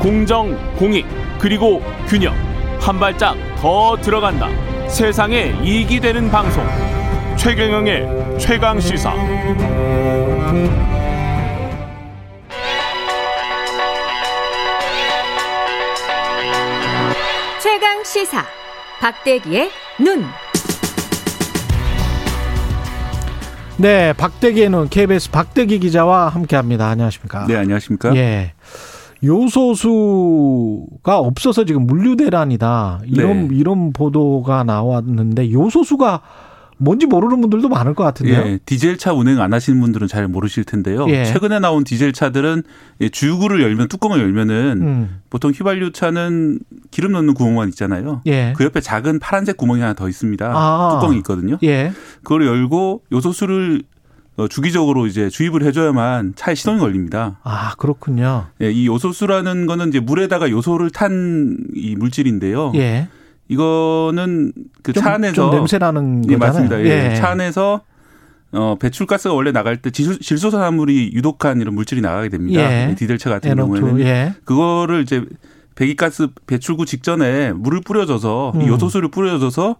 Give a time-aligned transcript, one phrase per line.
[0.00, 1.06] 공정, 공익,
[1.38, 2.34] 그리고 균형.
[2.80, 4.48] 한 발짝 더 들어간다.
[4.88, 6.64] 세상에 이익이 되는 방송.
[7.36, 9.12] 최경영의 최강 시사.
[17.60, 18.44] 최강 시사.
[19.00, 19.70] 박대기의
[20.00, 20.24] 눈.
[23.76, 26.88] 네, 박대기의 눈 KBS 박대기 기자와 함께합니다.
[26.88, 27.46] 안녕하십니까?
[27.46, 28.14] 네, 안녕하십니까?
[28.16, 28.52] 예.
[29.24, 33.00] 요소수가 없어서 지금 물류 대란이다.
[33.06, 33.56] 이런 네.
[33.56, 36.20] 이런 보도가 나왔는데 요소수가
[36.80, 38.38] 뭔지 모르는 분들도 많을 것 같은데요.
[38.38, 41.06] 예, 디젤 차 운행 안 하시는 분들은 잘 모르실 텐데요.
[41.08, 41.24] 예.
[41.24, 42.62] 최근에 나온 디젤 차들은
[43.00, 45.20] 예, 주유구를 열면 뚜껑을 열면은 음.
[45.28, 46.60] 보통 휘발유 차는
[46.92, 48.22] 기름 넣는 구멍만 있잖아요.
[48.26, 48.54] 예.
[48.56, 50.52] 그 옆에 작은 파란색 구멍이 하나 더 있습니다.
[50.54, 50.98] 아.
[51.00, 51.58] 뚜껑이 있거든요.
[51.64, 51.92] 예.
[52.22, 53.97] 그걸 열고 요소수를 어,
[54.46, 57.40] 주기적으로 이제 주입을 해줘야만 차에 시동이 걸립니다.
[57.42, 58.46] 아, 그렇군요.
[58.62, 62.70] 예, 이 요소수라는 거는 이제 물에다가 요소를 탄 이 물질인데요.
[62.76, 63.08] 예.
[63.48, 66.68] 이거는 그 좀, 차 안에서 좀 냄새 나는 예, 거잖아요.
[66.68, 66.80] 맞습니다.
[66.84, 67.14] 예.
[67.16, 67.80] 차 안에서
[68.52, 72.60] 어, 배출가스가 원래 나갈 때 질- 질소 산화물이 유독한 이런 물질이 나가게 됩니다.
[72.62, 72.92] 예.
[72.92, 74.34] 이 디젤차 같은 NO2, 경우에는 예.
[74.44, 75.24] 그거를 이제
[75.74, 78.66] 배기가스 배출구 직전에 물을 뿌려줘서 이 음.
[78.68, 79.76] 요소수를 뿌려줘서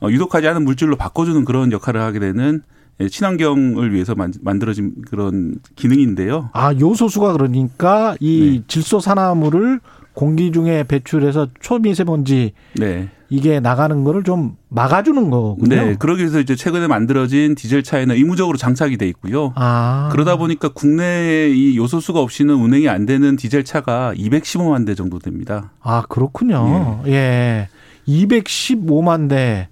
[0.00, 2.62] 어, 유독하지 않은 물질로 바꿔주는 그런 역할을 하게 되는 예,
[3.08, 6.50] 친환경을 위해서 만, 만들어진 그런 기능인데요.
[6.52, 8.64] 아, 요소수가 그러니까 이 네.
[8.68, 9.80] 질소 산화물을
[10.14, 13.08] 공기 중에 배출해서 초미세먼지 네.
[13.30, 15.74] 이게 나가는 거를 좀 막아주는 거군요.
[15.74, 15.94] 네.
[15.98, 19.52] 그러기 위해서 이제 최근에 만들어진 디젤 차에는 의무적으로 장착이 돼 있고요.
[19.54, 20.10] 아.
[20.12, 25.72] 그러다 보니까 국내에 이 요소수가 없이는 운행이 안 되는 디젤 차가 215만 대 정도 됩니다.
[25.80, 27.02] 아, 그렇군요.
[27.06, 27.68] 예.
[28.06, 29.68] 215만 대.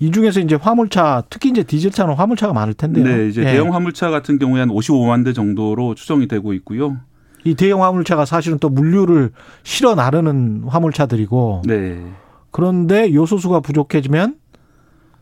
[0.00, 3.04] 이 중에서 이제 화물차, 특히 이제 디젤차는 화물차가 많을 텐데요.
[3.04, 3.46] 네, 이제 예.
[3.46, 6.98] 대형 화물차 같은 경우에 한 55만 대 정도로 추정이 되고 있고요.
[7.44, 9.30] 이 대형 화물차가 사실은 또 물류를
[9.62, 12.04] 실어 나르는 화물차들이고 네.
[12.50, 14.36] 그런데 요소수가 부족해지면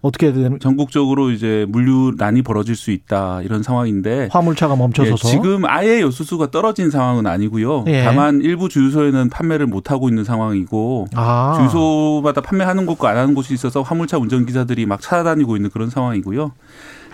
[0.02, 6.00] 어떻게 되는 전국적으로 이제 물류난이 벌어질 수 있다 이런 상황인데 화물차가 예, 멈춰서서 지금 아예
[6.00, 7.84] 요소수가 떨어진 상황은 아니고요.
[7.88, 8.04] 예.
[8.04, 11.54] 다만 일부 주유소에는 판매를 못 하고 있는 상황이고 아.
[11.56, 16.52] 주유소마다 판매하는 곳과 안 하는 곳이 있어서 화물차 운전기사들이 막 찾아다니고 있는 그런 상황이고요.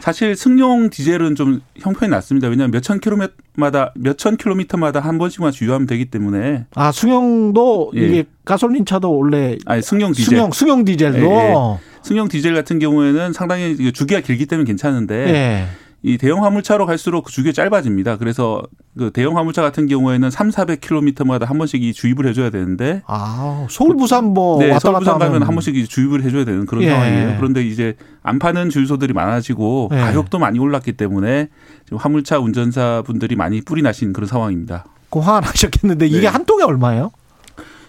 [0.03, 2.49] 사실 승용 디젤은 좀 형편이 낮습니다.
[2.49, 8.01] 왜냐하면 몇천 킬로미터마다 몇천 킬로미터마다 한 번씩만 주유하면 되기 때문에 아, 승용도 예.
[8.01, 11.55] 이게 가솔린 차도 원래 아니 승용 디젤 승용 승용 디젤도 예, 예.
[12.03, 15.67] 승용 디젤 같은 경우에는 상당히 주기가 길기 때문에 괜찮은데 예.
[16.05, 18.17] 이 대형 화물차로 갈수록 그 주기가 짧아집니다.
[18.19, 18.61] 그래서
[18.99, 23.97] 그 대형 화물차 같은 경우에는 3, 400km마다 한 번씩 이 주입을 해줘야 되는데 아, 서울
[23.97, 26.83] 부산 뭐 네, 왔다 서울 부산 가면 하면 한 번씩 이 주입을 해줘야 되는 그런
[26.83, 26.91] 예.
[26.91, 27.37] 상황이에요.
[27.37, 29.97] 그런데 이제 안 파는 주유소들이 많아지고 예.
[29.99, 31.51] 가격도 많이 올랐기 때문에
[31.85, 34.85] 지금 화물차 운전사 분들이 많이 뿔이 나신 그런 상황입니다.
[35.09, 36.27] 그 화가 나셨겠는데 이게 네.
[36.27, 37.13] 한 통에 얼마예요?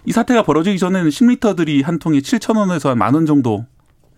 [0.05, 3.65] 이 사태가 벌어지기 전에는 10리터들이 한 통에 7천 원에서 한 만 원 정도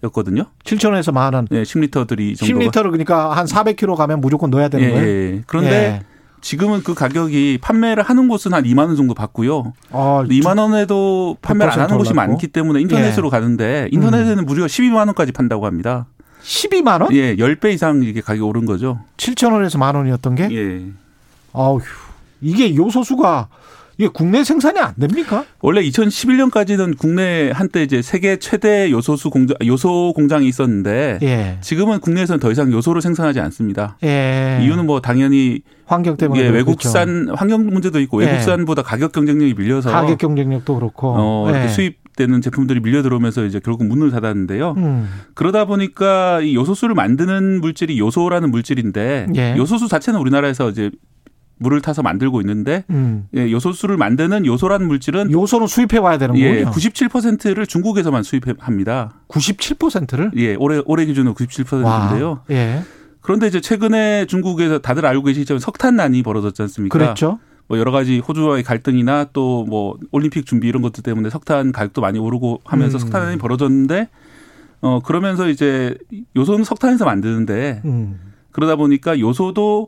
[0.04, 0.46] 였거든요.
[0.64, 1.48] 7천 원에서 만 원.
[1.50, 5.08] 네, 10리터들이 정도가 10리터를 그러니까 한 400km 가면 무조건 넣어야 되는 예, 거예요?
[5.08, 5.44] 예.
[5.48, 6.02] 그런데 예.
[6.42, 9.74] 지금은 그 가격이 판매를 하는 곳은 한 2만 원 정도 받고요.
[9.90, 15.08] 어, 2만 원에도 판매를 안 하는 곳이 100% 많기 때문에 인터넷으로 가는데 인터넷에는 무려 12만
[15.08, 16.06] 원까지 판다고 합니다.
[16.44, 17.12] 12만 원?
[17.14, 19.00] 예, 10배 이상 이게 가격이 오른 거죠.
[19.18, 20.50] 7천 원에서 만 원이었던 게?
[20.52, 20.86] 예.
[21.52, 21.80] 아우
[22.42, 23.48] 이게 요소수가
[23.98, 25.46] 이게 국내 생산이 안 됩니까?
[25.62, 31.58] 원래 2011년까지는 국내 한때 이제 세계 최대 요소수 공장 요소 공장이 있었는데 예.
[31.62, 33.98] 지금은 국내에서는 더 이상 요소를 생산하지 않습니다.
[34.04, 34.60] 예.
[34.62, 36.58] 이유는 뭐 당연히 환경 때문에 예, 그렇겠죠.
[36.58, 38.28] 외국산 환경 문제도 있고 예.
[38.28, 41.14] 외국산보다 가격 경쟁력이 밀려서 가격 경쟁력도 그렇고.
[41.18, 41.68] 어, 예.
[41.70, 44.76] 수입 되는 제품들이 밀려 들어오면서 이제 결국 문을 닫았는데요.
[44.78, 45.10] 음.
[45.34, 49.56] 그러다 보니까 이 요소수를 만드는 물질이 요소라는 물질인데 예.
[49.58, 50.92] 요소수 자체는 우리나라에서 이제
[51.58, 53.28] 물을 타서 만들고 있는데 음.
[53.36, 56.72] 예, 요소수를 만드는 요소라는 물질은 요소는 수입해 와야 되는 예, 거군요.
[56.72, 59.14] 97%를 중국에서만 수입합니다.
[59.30, 60.32] 97%를?
[60.36, 62.42] 예, 올해 올해 기준으로 97%인데요.
[62.52, 62.82] 예.
[63.22, 66.98] 그런데 이제 최근에 중국에서 다들 알고 계시지만 석탄난이 벌어졌지 않습니까?
[66.98, 67.40] 그랬죠.
[67.68, 72.20] 뭐 여러 가지 호주와의 갈등이나 또 뭐 올림픽 준비 이런 것들 때문에 석탄 가격도 많이
[72.20, 73.00] 오르고 하면서 음.
[73.00, 74.10] 석탄난이 벌어졌는데
[74.82, 75.98] 어 그러면서 이제
[76.36, 78.20] 요소는 석탄에서 만드는데 음.
[78.52, 79.88] 그러다 보니까 요소도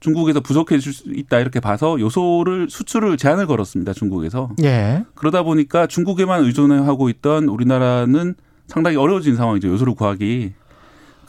[0.00, 5.04] 중국에서 부족해질 수 있다 이렇게 봐서 요소를 수출을 제한을 걸었습니다 중국에서 예.
[5.14, 8.34] 그러다 보니까 중국에만 의존하고 있던 우리나라는
[8.66, 10.54] 상당히 어려워진 상황이죠 요소를 구하기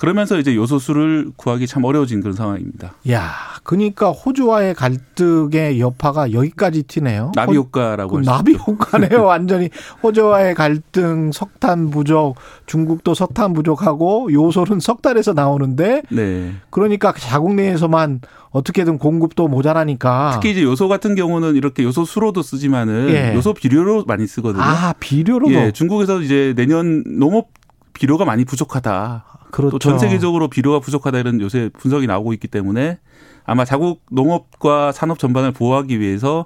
[0.01, 2.95] 그러면서 이제 요소수를 구하기 참 어려워진 그런 상황입니다.
[3.11, 7.31] 야, 그러니까 호주와의 갈등의 여파가 여기까지 튀네요.
[7.35, 8.55] 나비 호- 효과라고 그 할수 나비.
[8.55, 9.23] 효과네요.
[9.25, 9.69] 완전히
[10.01, 12.35] 호주와의 갈등, 석탄 부족,
[12.65, 16.53] 중국도 석탄 부족하고 요소는 석탄에서 나오는데 네.
[16.71, 20.31] 그러니까 자국 내에서만 어떻게든 공급도 모자라니까.
[20.33, 23.33] 특히 이제 요소 같은 경우는 이렇게 요소 수로도 쓰지만은 예.
[23.35, 24.63] 요소 비료로 많이 쓰거든요.
[24.63, 27.49] 아 비료로도 예, 중국에서 이제 내년 농업
[27.93, 29.23] 비료가 많이 부족하다.
[29.51, 29.77] 그렇죠.
[29.77, 32.99] 또전 세계적으로 비료가 부족하다 이런 요새 분석이 나오고 있기 때문에
[33.43, 36.45] 아마 자국 농업과 산업 전반을 보호하기 위해서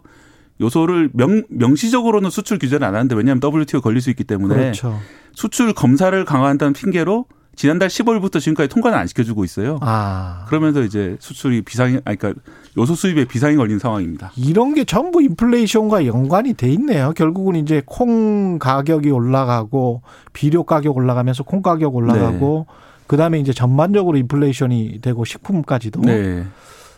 [0.62, 5.00] 요소를 명, 명시적으로는 수출 규제는 안 하는데 왜냐하면 WTO 걸릴 수 있기 때문에 그렇죠.
[5.34, 7.26] 수출 검사를 강화한다는 핑계로
[7.56, 9.80] 지난달 15일부터 지금까지 통과는 안 시켜주고 있어요.
[9.82, 12.42] 아 그러면서 이제 수출이 비상이, 아니, 그러니까
[12.78, 14.32] 요소 수입에 비상이 걸린 상황입니다.
[14.36, 17.14] 이런 게 전부 인플레이션과 연관이 돼 있네요.
[17.16, 20.02] 결국은 이제 콩 가격이 올라가고
[20.34, 22.68] 비료 가격 올라가면서 콩 가격 올라가고
[23.08, 26.46] 그다음에 이제 전반적으로 인플레이션이 되고 식품까지도 네.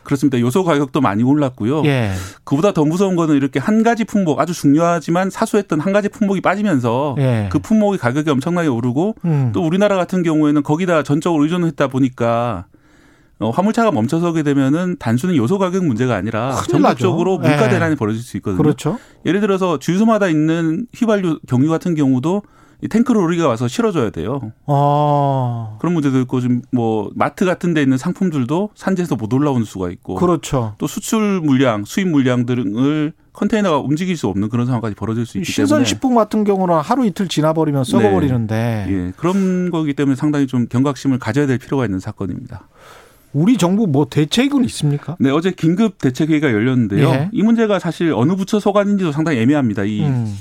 [0.03, 0.39] 그렇습니다.
[0.39, 1.83] 요소 가격도 많이 올랐고요.
[1.83, 2.13] 예.
[2.45, 7.15] 그보다 더 무서운 거는 이렇게 한 가지 품목 아주 중요하지만 사소했던 한 가지 품목이 빠지면서
[7.19, 7.49] 예.
[7.51, 9.51] 그 품목의 가격이 엄청나게 오르고 음.
[9.53, 12.67] 또 우리나라 같은 경우에는 거기다 전적으로 의존했다 보니까
[13.39, 16.55] 어, 화물차가 멈춰서게 되면은 단순히 요소 가격 문제가 아니라.
[16.69, 17.69] 전국적으로 물가 예.
[17.69, 18.57] 대란이 벌어질 수 있거든요.
[18.57, 18.97] 그렇죠.
[19.25, 22.43] 예를 들어서 주유소마다 있는 휘발유 경유 같은 경우도
[22.81, 24.51] 이 탱크로리가 와서 실어줘야 돼요.
[24.65, 25.77] 어.
[25.79, 30.15] 그런 문제도 있고 지금 뭐 마트 같은 데 있는 상품들도 산지에서 못 올라오는 수가 있고
[30.15, 30.75] 그렇죠.
[30.77, 35.53] 또 수출 물량, 수입 물량 등을 컨테이너가 움직일 수 없는 그런 상황까지 벌어질 수 있기
[35.53, 41.19] 때문에 신선식품 같은 경우는 하루 이틀 지나버리면 썩어버리는데 예, 그런 거기 때문에 상당히 좀 경각심을
[41.19, 42.67] 가져야 될 필요가 있는 사건입니다.
[43.33, 45.15] 우리 정부 뭐 대책은 있습니까?
[45.19, 47.07] 네, 어제 긴급 대책회의가 열렸는데요.
[47.09, 47.29] 예.
[47.31, 49.83] 이 문제가 사실 어느 부처 소관인지도 상당히 애매합니다.
[49.83, 50.35] 이 음,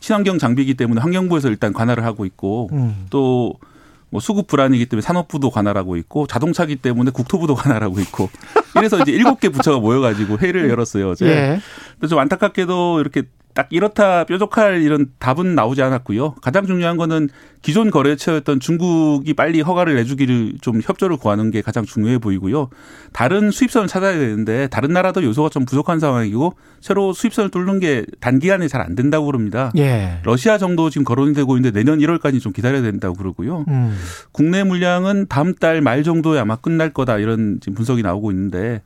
[0.00, 3.06] 친환경 장비이기 때문에 환경부에서 일단 관할을 하고 있고 음.
[3.10, 8.30] 또뭐 수급 불안이기 때문에 산업부도 관할하고 있고 자동차기 때문에 국토부도 관할하고 있고
[8.76, 11.26] 이래서 이제 일곱 개 부처가 모여가지고 회의를 열었어요 어제.
[11.26, 11.60] 예.
[11.94, 13.22] 근데 좀 안타깝게도 이렇게
[13.54, 16.34] 딱 이렇다 뾰족할 이런 답은 나오지 않았고요.
[16.42, 17.28] 가장 중요한 거는
[17.62, 22.68] 기존 거래처였던 중국이 빨리 허가를 내주기를 좀 협조를 구하는 게 가장 중요해 보이고요.
[23.12, 28.68] 다른 수입선을 찾아야 되는데 다른 나라도 요소가 좀 부족한 상황이고 새로 수입선을 뚫는 게 단기간에
[28.68, 29.70] 잘 안 된다고 그럽니다.
[29.78, 30.18] 예.
[30.24, 33.64] 러시아 정도 지금 거론이 되고 있는데 내년 1월까지 좀 기다려야 된다고 그러고요.
[33.68, 33.96] 음.
[34.32, 38.82] 국내 물량은 다음 달 말 정도에 아마 끝날 거다 이런 지금 분석이 나오고 있는데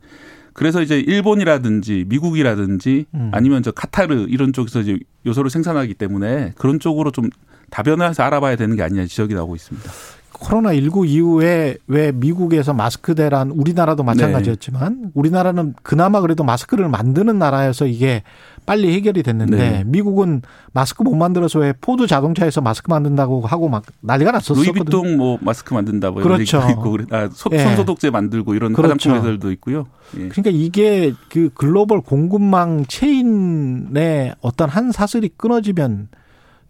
[0.52, 3.30] 그래서 이제 일본이라든지 미국이라든지 음.
[3.32, 7.30] 아니면 저 카타르 이런 쪽에서 이제 요소를 생산하기 때문에 그런 쪽으로 좀
[7.70, 9.90] 다변화해서 알아봐야 되는 게 아니냐 지적이 나오고 있습니다.
[10.32, 17.86] 코로나 19 이후에 왜 미국에서 마스크 대란 우리나라도 마찬가지였지만 우리나라는 그나마 그래도 마스크를 만드는 나라여서
[17.86, 18.22] 이게
[18.66, 19.82] 빨리 해결이 됐는데 네.
[19.86, 20.42] 미국은
[20.72, 24.72] 마스크 못 만들어서 왜 포드 자동차에서 마스크 만든다고 하고 막 난리가 났었거든요.
[24.72, 26.62] 루이비통 뭐 마스크 만든다 뭐 이런 그렇죠.
[26.62, 27.16] 얘기도 있고.
[27.16, 27.60] 아, 소, 예.
[27.60, 28.92] 손소독제 만들고 이런 그렇죠.
[28.92, 29.86] 화장품 회사들도 있고요.
[30.18, 30.28] 예.
[30.28, 36.08] 그러니까 이게 그 글로벌 공급망 체인의 어떤 한 사슬이 끊어지면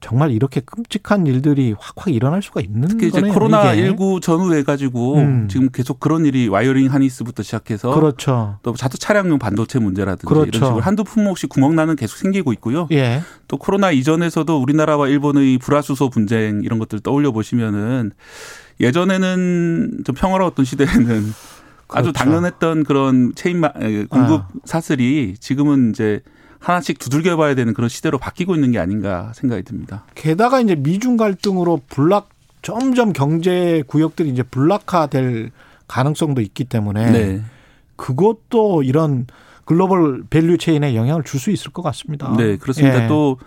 [0.00, 3.34] 정말 이렇게 끔찍한 일들이 확확 일어날 수가 있는 특히 이제 거네요.
[3.34, 3.86] 코로나 이게.
[3.86, 5.48] 19 전후해 가지고 음.
[5.50, 8.58] 지금 계속 그런 일이 wiring harness부터 시작해서 그렇죠.
[8.62, 10.48] 또 자동 차량용 반도체 문제라든지 그렇죠.
[10.48, 12.86] 이런 식으로 한두 품목씩 구멍 나는 계속 생기고 있고요.
[12.92, 13.22] 예.
[13.48, 18.12] 또 코로나 이전에서도 우리나라와 일본의 불화수소 분쟁 이런 것들 떠올려 보시면은
[18.80, 21.32] 예전에는 좀 평화로웠던 시대에는
[21.90, 22.12] 아주 그렇죠.
[22.12, 23.62] 당연했던 그런 체인
[24.08, 24.48] 공급 아.
[24.64, 26.20] 사슬이 지금은 이제
[26.58, 30.04] 하나씩 두들겨 봐야 되는 그런 시대로 바뀌고 있는 게 아닌가 생각이 듭니다.
[30.14, 32.28] 게다가 이제 미중 갈등으로 블록
[32.62, 35.50] 점점 경제 구역들이 이제 블록화될
[35.86, 37.42] 가능성도 있기 때문에 네.
[37.96, 39.26] 그것도 이런
[39.64, 42.34] global value chain에 영향을 줄 수 있을 것 같습니다.
[42.36, 43.04] 네, 그렇습니다.
[43.04, 43.08] 예.
[43.08, 43.38] 또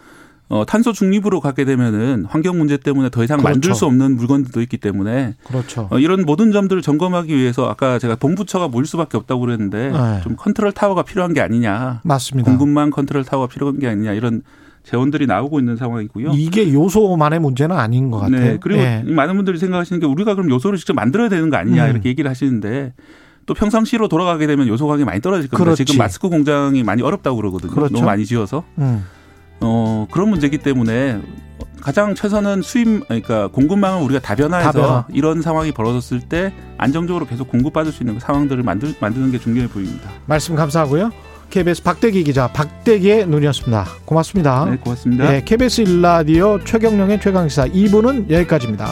[0.52, 3.74] 어, 탄소 중립으로 가게 되면은 환경 문제 때문에 더 이상 만들 그렇죠.
[3.74, 5.88] 수 없는 물건들도 있기 때문에 그렇죠.
[5.90, 10.22] 어, 이런 모든 점들을 점검하기 위해서 아까 제가 범부처가 모일 수밖에 없다고 그랬는데 네.
[10.24, 12.02] 좀 컨트롤 타워가 필요한 게 아니냐.
[12.04, 12.52] 맞습니다.
[12.52, 14.42] 공급망 컨트롤 타워가 필요한 게 아니냐 이런
[14.84, 16.32] 제언들이 나오고 있는 상황이고요.
[16.34, 18.40] 이게 요소만의 문제는 아닌 것 같아요.
[18.42, 18.58] 네.
[18.60, 19.04] 그리고 예.
[19.08, 21.92] 많은 분들이 생각하시는 게 우리가 그럼 요소를 직접 만들어야 되는 거 아니냐 음.
[21.92, 22.92] 이렇게 얘기를 하시는데
[23.46, 25.64] 또 평상시로 돌아가게 되면 요소 가격이 많이 떨어질 겁니다.
[25.64, 25.86] 그렇지.
[25.86, 27.72] 지금 마스크 공장이 많이 어렵다고 그러거든요.
[27.72, 27.94] 그렇죠.
[27.94, 28.66] 너무 많이 지어서.
[28.80, 29.06] 음.
[29.62, 31.22] 어, 그런 문제이기 때문에
[31.82, 35.06] 가장 최선은 수입, 그러니까 공급망을 우리가 다변화해서 다변화.
[35.14, 40.10] 이런 상황이 벌어졌을 때 안정적으로 계속 공급받을 수 있는 상황들을 만들, 만드는 게 중요해 보입니다.
[40.28, 41.12] 말씀 감사하고요.
[41.50, 43.86] KBS 박대기 기자 박대기의 눈이었습니다.
[44.06, 44.66] 고맙습니다.
[44.70, 45.30] 네, 고맙습니다.
[45.30, 48.88] 네, KBS 일라디오 최경령의 최강시사 2부는 여기까지입니다.